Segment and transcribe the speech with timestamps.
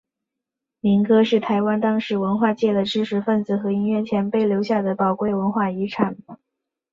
[0.79, 6.17] 民歌是台湾当时文化界的知识份子和音乐前辈留下的宝贵的文化遗产。